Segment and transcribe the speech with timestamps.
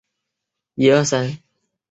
[0.03, 0.05] 位于内
[0.95, 1.41] 藏山南麓。